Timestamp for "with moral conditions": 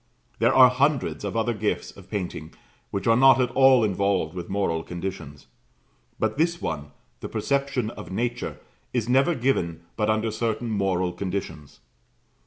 4.33-5.45